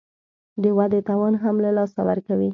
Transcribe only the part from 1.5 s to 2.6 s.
له لاسه ورکوي